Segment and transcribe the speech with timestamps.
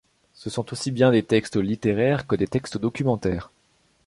[0.33, 3.51] Ce sont aussi bien des textes littéraires que des textes documentaires.